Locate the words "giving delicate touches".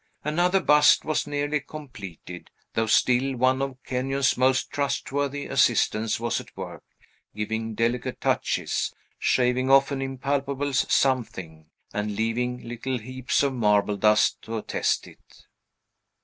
7.35-8.95